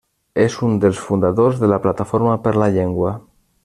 És 0.45 0.55
un 0.67 0.79
dels 0.85 1.03
fundadors 1.09 1.61
de 1.65 1.71
la 1.75 1.81
Plataforma 1.87 2.41
per 2.47 2.59
la 2.61 2.75
Llengua. 2.79 3.17